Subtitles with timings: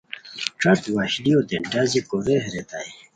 [0.61, 2.89] ݯت وشلیوتے ڈازی کورے ریتائے